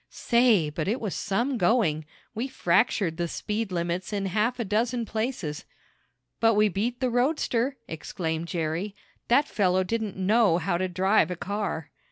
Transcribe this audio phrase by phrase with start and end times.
[0.09, 2.05] Say, but it was some going!
[2.33, 5.63] We fractured the speed limits in half a dozen places."
[6.39, 8.95] "But we beat the roadster!" exclaimed Jerry.
[9.27, 11.91] "That fellow didn't know how to drive a car."